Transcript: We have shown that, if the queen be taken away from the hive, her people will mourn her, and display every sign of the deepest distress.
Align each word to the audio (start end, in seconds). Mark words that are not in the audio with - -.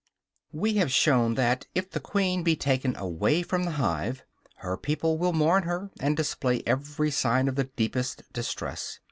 We 0.51 0.77
have 0.77 0.91
shown 0.91 1.35
that, 1.35 1.67
if 1.75 1.91
the 1.91 1.99
queen 1.99 2.41
be 2.41 2.55
taken 2.55 2.95
away 2.95 3.43
from 3.43 3.65
the 3.65 3.73
hive, 3.77 4.23
her 4.55 4.75
people 4.75 5.19
will 5.19 5.31
mourn 5.31 5.61
her, 5.61 5.91
and 5.99 6.17
display 6.17 6.63
every 6.65 7.11
sign 7.11 7.47
of 7.47 7.53
the 7.53 7.65
deepest 7.65 8.23
distress. 8.33 8.97